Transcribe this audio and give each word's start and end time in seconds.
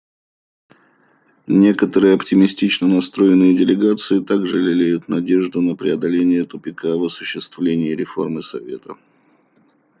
Некоторые 1.47 2.15
оптимистично 2.15 2.87
настроенные 2.87 3.55
делегации 3.55 4.17
также 4.19 4.57
лелеют 4.59 5.07
надежду 5.07 5.61
на 5.61 5.75
преодоление 5.75 6.43
тупика 6.43 6.97
в 6.97 7.03
осуществлении 7.03 7.93
реформы 7.93 8.41
Совета. 8.41 8.97